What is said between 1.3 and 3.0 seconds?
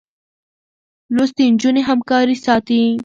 نجونې همکاري ساتي.